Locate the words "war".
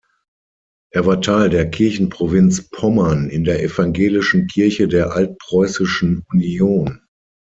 1.05-1.21